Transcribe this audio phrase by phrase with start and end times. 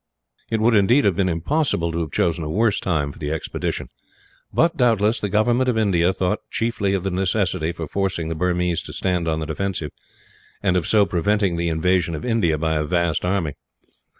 [0.49, 3.87] It would indeed have been impossible to have chosen a worse time for the expedition
[4.51, 8.81] but, doubtless, the government of India thought chiefly of the necessity for forcing the Burmese
[8.81, 9.91] to stand on the defensive,
[10.63, 13.53] and of so preventing the invasion of India by a vast army.